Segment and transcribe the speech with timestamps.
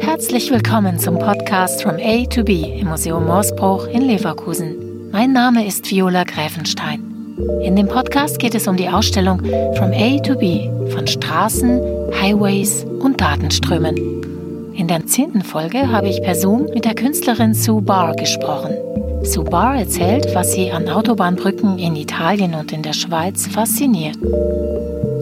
[0.00, 5.10] Herzlich willkommen zum Podcast From A to B im Museum Morsbruch in Leverkusen.
[5.12, 7.36] Mein Name ist Viola Gräfenstein.
[7.62, 9.38] In dem Podcast geht es um die Ausstellung
[9.76, 11.80] From A to B von Straßen,
[12.20, 14.74] Highways und Datenströmen.
[14.74, 18.74] In der zehnten Folge habe ich per Zoom mit der Künstlerin Sue Barr gesprochen.
[19.22, 24.18] Sue Barr erzählt, was sie an Autobahnbrücken in Italien und in der Schweiz fasziniert.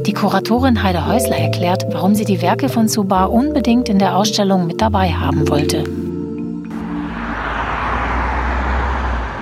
[0.06, 4.16] Die Kuratorin Heide Häusler erklärt, warum sie die Werke von Sue Barr unbedingt in der
[4.16, 5.82] Ausstellung mit dabei haben wollte.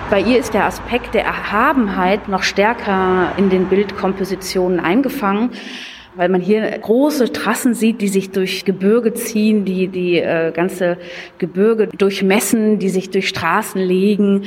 [0.08, 5.50] Bei ihr ist der Aspekt der Erhabenheit noch stärker in den Bildkompositionen eingefangen
[6.16, 10.96] weil man hier große Trassen sieht, die sich durch Gebirge ziehen, die die äh, ganze
[11.38, 14.44] Gebirge durchmessen, die sich durch Straßen legen.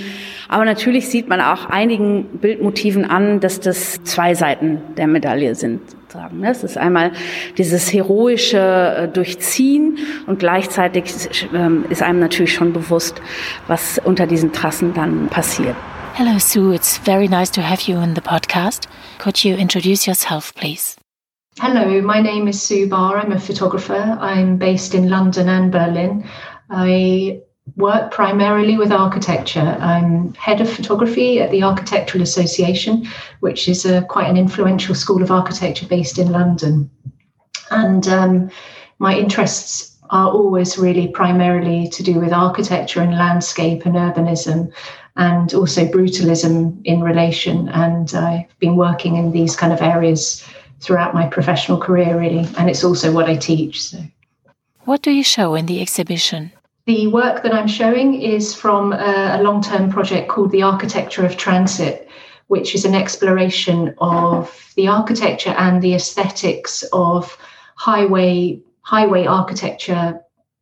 [0.48, 5.82] Aber natürlich sieht man auch einigen Bildmotiven an, dass das zwei Seiten der Medaille sind.
[5.90, 6.44] Sozusagen.
[6.46, 7.12] Es ist einmal
[7.58, 11.06] dieses heroische äh, Durchziehen und gleichzeitig
[11.54, 13.22] ähm, ist einem natürlich schon bewusst,
[13.68, 15.76] was unter diesen Trassen dann passiert.
[16.14, 16.74] Hello, Sue.
[16.74, 18.88] It's very nice to have you in the podcast.
[19.20, 20.96] Could you introduce yourself, please?
[21.60, 23.18] Hello, my name is Sue Barr.
[23.18, 23.96] I'm a photographer.
[24.22, 26.24] I'm based in London and Berlin.
[26.70, 27.42] I
[27.76, 29.76] work primarily with architecture.
[29.80, 33.08] I'm head of photography at the Architectural Association,
[33.40, 36.92] which is a, quite an influential school of architecture based in London.
[37.72, 38.52] And um,
[39.00, 44.72] my interests are always really primarily to do with architecture and landscape and urbanism
[45.16, 47.68] and also brutalism in relation.
[47.70, 50.48] And I've been working in these kind of areas
[50.80, 52.48] throughout my professional career, really.
[52.58, 53.82] And it's also what I teach.
[53.84, 54.00] So,
[54.86, 56.52] what do you show in the exhibition?
[56.86, 61.26] The work that I'm showing is from a, a long term project called The Architecture
[61.26, 62.08] of Transit,
[62.48, 67.38] which is an exploration of the architecture and the aesthetics of
[67.76, 70.20] highway highway architecture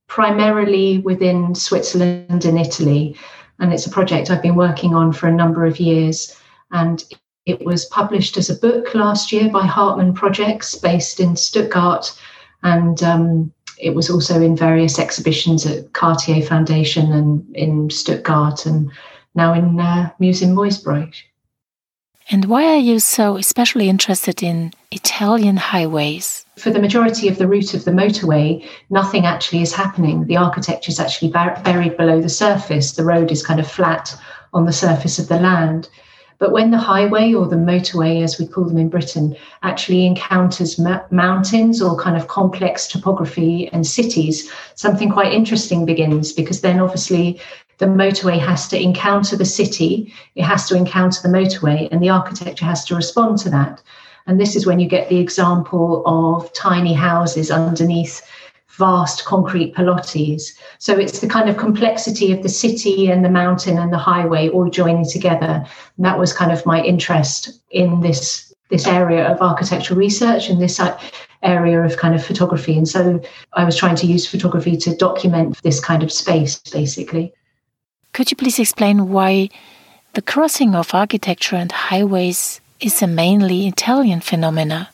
[0.07, 3.15] primarily within Switzerland and Italy
[3.59, 6.35] and it's a project I've been working on for a number of years
[6.71, 7.03] and
[7.45, 12.17] it was published as a book last year by Hartmann Projects, based in Stuttgart,
[12.63, 18.91] and um, it was also in various exhibitions at Cartier Foundation and in Stuttgart, and
[19.35, 21.15] now in uh, Museum Morsbroich.
[22.31, 26.43] And why are you so especially interested in Italian highways?
[26.57, 30.25] For the majority of the route of the motorway, nothing actually is happening.
[30.25, 32.93] The architecture is actually buried below the surface.
[32.93, 34.19] The road is kind of flat
[34.53, 35.87] on the surface of the land.
[36.37, 40.79] But when the highway or the motorway, as we call them in Britain, actually encounters
[41.09, 47.39] mountains or kind of complex topography and cities, something quite interesting begins because then obviously
[47.77, 52.09] the motorway has to encounter the city, it has to encounter the motorway, and the
[52.09, 53.81] architecture has to respond to that.
[54.27, 58.21] And this is when you get the example of tiny houses underneath
[58.77, 60.51] vast concrete pilotis.
[60.79, 64.49] So it's the kind of complexity of the city and the mountain and the highway
[64.49, 65.65] all joining together.
[65.97, 70.59] And that was kind of my interest in this this area of architectural research and
[70.59, 70.97] this uh,
[71.43, 72.75] area of kind of photography.
[72.75, 73.21] And so
[73.53, 77.31] I was trying to use photography to document this kind of space, basically.
[78.13, 79.49] Could you please explain why
[80.13, 84.89] the crossing of architecture and highways is a mainly Italian phenomena?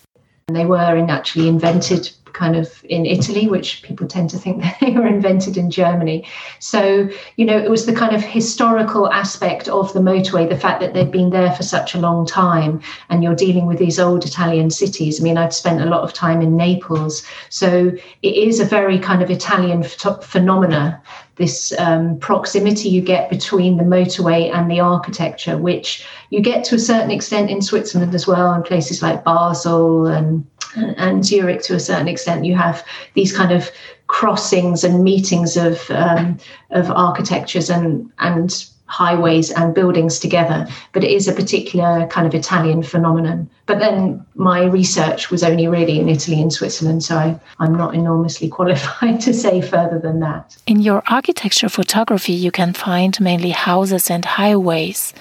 [0.48, 5.08] They were actually invented kind of in Italy, which people tend to think they were
[5.08, 6.28] invented in Germany.
[6.60, 10.82] So, you know, it was the kind of historical aspect of the motorway, the fact
[10.82, 14.26] that they'd been there for such a long time and you're dealing with these old
[14.26, 15.20] Italian cities.
[15.20, 17.24] I mean, I'd spent a lot of time in Naples.
[17.50, 21.02] So it is a very kind of Italian ph- phenomena
[21.42, 26.76] this um, proximity you get between the motorway and the architecture, which you get to
[26.76, 30.46] a certain extent in Switzerland as well, in places like Basel and
[30.76, 32.46] and Zurich to a certain extent.
[32.46, 33.70] You have these kind of
[34.08, 36.38] crossings and meetings of um,
[36.72, 40.68] of architectures and and highways and buildings together.
[40.92, 43.50] But it is a particular kind of Italian phenomenon.
[43.66, 47.96] But then my research was only really in Italy and Switzerland, so I, I'm not
[47.96, 50.58] enormously qualified to say further than that.
[50.68, 55.14] In your architecture photography, you can find mainly houses and highways,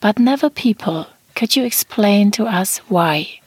[0.00, 1.06] but never people.
[1.36, 3.40] Could you explain to us why?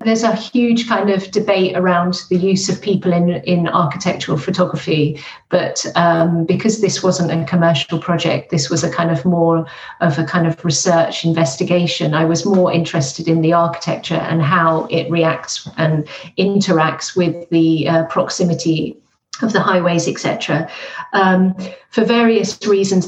[0.00, 5.18] There's a huge kind of debate around the use of people in, in architectural photography,
[5.48, 9.66] but um, because this wasn't a commercial project, this was a kind of more
[10.02, 12.12] of a kind of research investigation.
[12.12, 16.06] I was more interested in the architecture and how it reacts and
[16.38, 18.98] interacts with the uh, proximity
[19.40, 20.70] of the highways, etc.
[21.14, 21.56] Um,
[21.88, 23.06] for various reasons,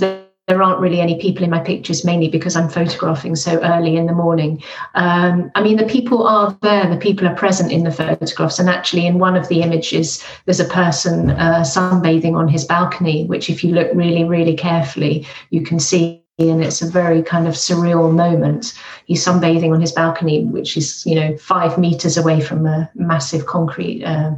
[0.48, 4.06] there aren't really any people in my pictures, mainly because I'm photographing so early in
[4.06, 4.62] the morning.
[4.94, 8.58] Um, I mean, the people are there, the people are present in the photographs.
[8.58, 13.26] And actually, in one of the images, there's a person uh, sunbathing on his balcony,
[13.26, 16.24] which, if you look really, really carefully, you can see.
[16.40, 18.72] And it's a very kind of surreal moment.
[19.06, 23.46] He's sunbathing on his balcony, which is, you know, five meters away from a massive
[23.46, 24.36] concrete uh,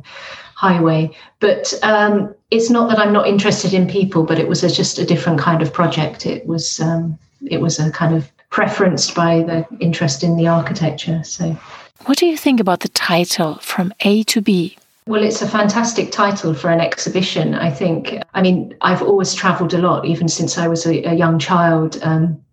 [0.61, 1.11] highway.
[1.41, 4.99] But um, it's not that I'm not interested in people, but it was a, just
[4.99, 6.27] a different kind of project.
[6.27, 11.25] It was um, it was a kind of preferenced by the interest in the architecture.
[11.25, 11.57] So,
[12.05, 14.77] what do you think about the title "From A to B"?
[15.07, 17.55] Well, it's a fantastic title for an exhibition.
[17.55, 18.19] I think.
[18.35, 21.99] I mean, I've always travelled a lot, even since I was a, a young child.
[22.03, 22.45] Um,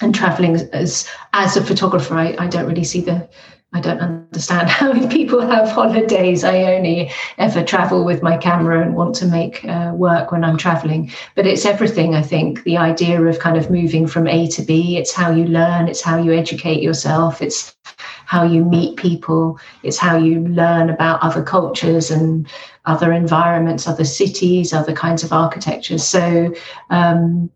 [0.00, 3.28] and traveling as as a photographer, I, I don't really see the
[3.74, 6.42] I don't understand how people have holidays.
[6.42, 10.56] I only ever travel with my camera and want to make uh, work when I'm
[10.56, 11.12] traveling.
[11.34, 12.64] But it's everything, I think.
[12.64, 16.00] The idea of kind of moving from A to B, it's how you learn, it's
[16.00, 17.76] how you educate yourself, it's
[18.24, 22.46] how you meet people, it's how you learn about other cultures and
[22.86, 25.98] other environments, other cities, other kinds of architecture.
[25.98, 26.54] So,
[26.88, 27.50] um,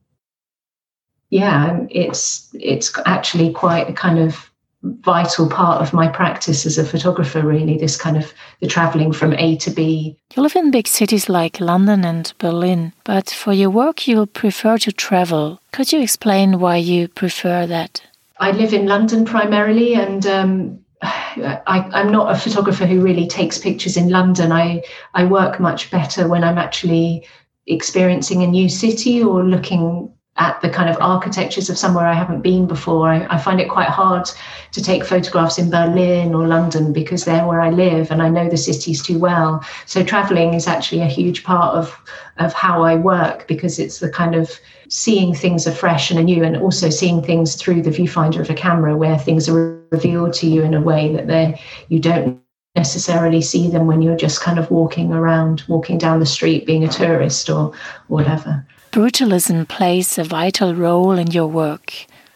[1.30, 4.51] yeah, it's it's actually quite a kind of
[4.82, 9.32] vital part of my practice as a photographer really this kind of the traveling from
[9.34, 10.16] a to b.
[10.34, 14.78] You live in big cities like london and berlin but for your work you prefer
[14.78, 15.60] to travel.
[15.72, 18.02] Could you explain why you prefer that?
[18.38, 23.58] I live in london primarily and um, I, am not a photographer who really takes
[23.58, 24.52] pictures in London.
[24.52, 24.82] I,
[25.14, 27.26] I work much better when I'm actually
[27.66, 32.40] experiencing a new city or looking at the kind of architectures of somewhere I haven't
[32.40, 33.08] been before.
[33.08, 34.30] I, I, find it quite hard
[34.72, 38.48] to take photographs in Berlin or London because they're where I live and I know
[38.48, 39.62] the cities too well.
[39.84, 41.94] So traveling is actually a huge part of
[42.38, 44.58] of how I work because it's the kind of
[44.88, 48.96] seeing things afresh and anew and also seeing things through the viewfinder of a camera
[48.96, 52.40] where things are revealed to you in a way that they you don't
[52.74, 56.84] necessarily see them when you're just kind of walking around, walking down the street, being
[56.84, 57.74] a tourist or
[58.08, 58.66] whatever.
[58.92, 61.94] Brutalism plays a vital role in your work.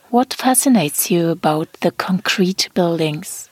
[0.09, 3.51] What fascinates you about the concrete buildings?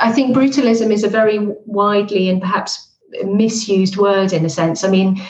[0.00, 2.88] I think brutalism is a very widely and perhaps
[3.24, 4.84] misused word in a sense.
[4.84, 5.20] I mean,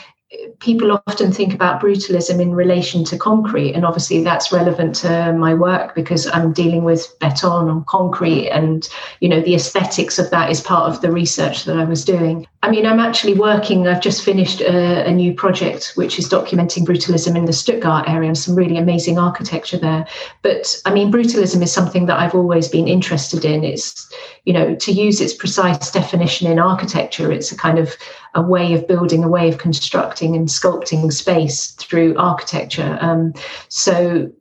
[0.59, 5.53] people often think about brutalism in relation to concrete, and obviously that's relevant to my
[5.53, 8.87] work because I'm dealing with beton and concrete, and
[9.19, 12.47] you know the aesthetics of that is part of the research that I was doing.
[12.63, 13.87] I mean, I'm actually working.
[13.87, 18.27] I've just finished a, a new project which is documenting brutalism in the Stuttgart area
[18.27, 20.07] and some really amazing architecture there.
[20.41, 23.63] But I mean, brutalism is something that I've always been interested in.
[23.63, 24.11] It's
[24.45, 27.95] you know to use its precise definition in architecture, it's a kind of
[28.35, 32.97] a way of building, a way of constructing and sculpting space through architecture.
[33.01, 33.33] Um,
[33.69, 34.31] so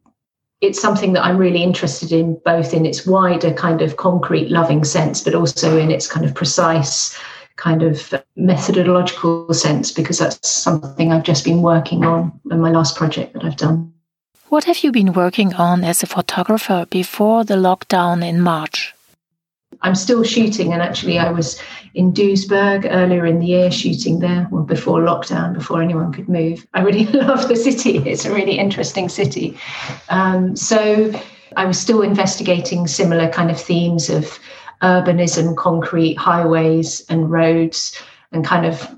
[0.61, 4.85] it's something that I'm really interested in, both in its wider kind of concrete loving
[4.85, 7.19] sense, but also in its kind of precise
[7.57, 12.97] kind of methodological sense, because that's something I've just been working on in my last
[12.97, 13.93] project that I've done.
[14.49, 18.94] What have you been working on as a photographer before the lockdown in March?
[19.83, 21.61] I'm still shooting, and actually, I was
[21.95, 26.67] in Duisburg earlier in the year shooting there, well, before lockdown, before anyone could move.
[26.75, 29.59] I really love the city, it's a really interesting city.
[30.09, 31.13] Um, so,
[31.57, 34.39] I was still investigating similar kind of themes of
[34.83, 38.01] urbanism, concrete highways and roads,
[38.33, 38.97] and kind of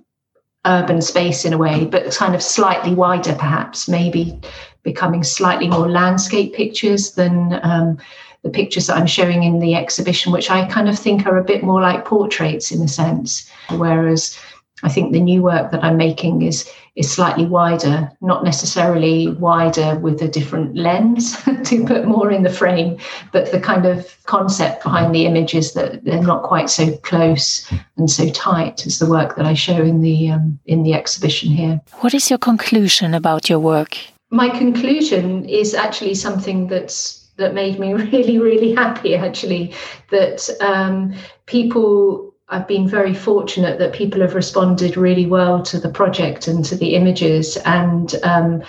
[0.65, 4.41] urban space in a way, but kind of slightly wider, perhaps, maybe
[4.83, 7.61] becoming slightly more landscape pictures than.
[7.63, 7.99] Um,
[8.43, 11.45] the pictures that I'm showing in the exhibition, which I kind of think are a
[11.45, 13.51] bit more like portraits in a sense.
[13.71, 14.39] Whereas
[14.83, 19.99] I think the new work that I'm making is is slightly wider, not necessarily wider
[19.99, 22.99] with a different lens to put more in the frame,
[23.33, 27.71] but the kind of concept behind the image is that they're not quite so close
[27.99, 31.51] and so tight as the work that I show in the um, in the exhibition
[31.51, 31.81] here.
[32.01, 33.97] What is your conclusion about your work?
[34.31, 39.75] My conclusion is actually something that's that made me really, really happy actually.
[40.11, 41.15] That um,
[41.47, 46.65] people, I've been very fortunate that people have responded really well to the project and
[46.65, 47.57] to the images.
[47.59, 48.63] And um,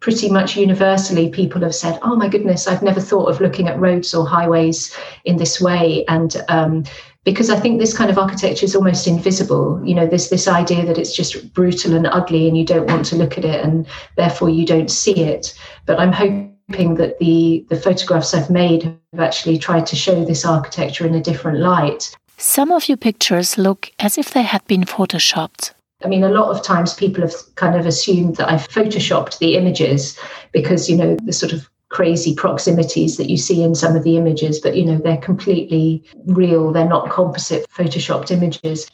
[0.00, 3.78] pretty much universally, people have said, Oh my goodness, I've never thought of looking at
[3.78, 6.04] roads or highways in this way.
[6.08, 6.84] And um,
[7.24, 9.78] because I think this kind of architecture is almost invisible.
[9.84, 13.04] You know, there's this idea that it's just brutal and ugly and you don't want
[13.06, 13.86] to look at it and
[14.16, 15.52] therefore you don't see it.
[15.84, 20.24] But I'm hoping hoping that the, the photographs I've made have actually tried to show
[20.24, 22.14] this architecture in a different light.
[22.36, 25.72] Some of your pictures look as if they had been photoshopped.
[26.02, 29.56] I mean, a lot of times people have kind of assumed that I've photoshopped the
[29.56, 30.18] images
[30.52, 34.16] because, you know, the sort of crazy proximities that you see in some of the
[34.16, 36.72] images, but, you know, they're completely real.
[36.72, 38.90] They're not composite photoshopped images.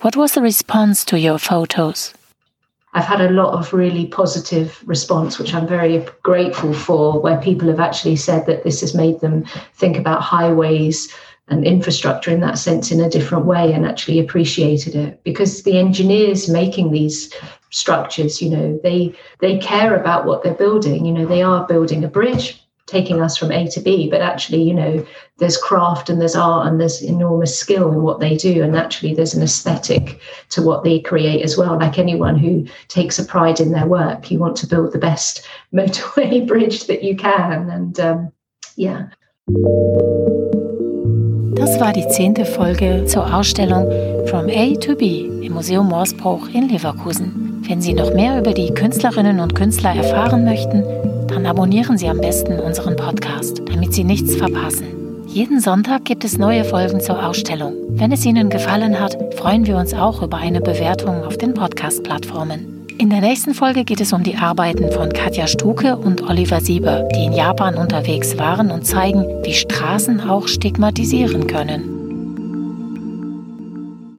[0.00, 2.14] What was the response to your photos?
[2.94, 7.68] I've had a lot of really positive response, which I'm very grateful for, where people
[7.68, 11.12] have actually said that this has made them think about highways
[11.48, 15.22] and infrastructure in that sense in a different way and actually appreciated it.
[15.24, 17.32] Because the engineers making these
[17.70, 21.04] structures you know they they care about what they're building.
[21.04, 24.62] You know they are building a bridge taking us from A to B, but actually,
[24.62, 28.62] you know, there's craft and there's art and there's enormous skill in what they do.
[28.62, 31.78] And actually, there's an aesthetic to what they create as well.
[31.78, 35.46] Like anyone who takes a pride in their work, you want to build the best
[35.72, 37.70] motorway bridge that you can.
[37.70, 38.32] And um,
[38.76, 39.10] yeah.
[41.54, 43.90] Das war die zehnte Folge zur Ausstellung
[44.26, 47.64] From A to B im Museum Morsbroich in Leverkusen.
[47.66, 50.84] Wenn Sie noch mehr über die Künstlerinnen und Künstler erfahren möchten,
[51.28, 55.24] dann abonnieren Sie am besten unseren Podcast, damit Sie nichts verpassen.
[55.26, 57.74] Jeden Sonntag gibt es neue Folgen zur Ausstellung.
[57.90, 62.86] Wenn es Ihnen gefallen hat, freuen wir uns auch über eine Bewertung auf den Podcast-Plattformen.
[62.98, 67.06] In der nächsten Folge geht es um die Arbeiten von Katja Stuke und Oliver Sieber,
[67.14, 71.97] die in Japan unterwegs waren und zeigen, wie Straßen auch stigmatisieren können.